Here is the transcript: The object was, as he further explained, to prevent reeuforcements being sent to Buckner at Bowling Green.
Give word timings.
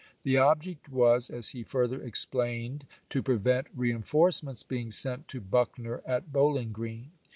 The 0.23 0.35
object 0.35 0.89
was, 0.89 1.29
as 1.29 1.49
he 1.49 1.61
further 1.61 2.01
explained, 2.01 2.87
to 3.09 3.21
prevent 3.21 3.67
reeuforcements 3.77 4.63
being 4.67 4.89
sent 4.89 5.27
to 5.27 5.39
Buckner 5.39 6.01
at 6.07 6.33
Bowling 6.33 6.71
Green. 6.71 7.11